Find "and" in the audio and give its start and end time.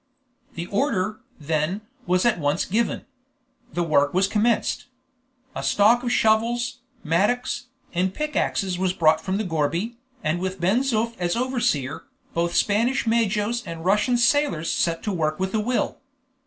7.93-8.11, 10.23-10.39, 13.63-13.85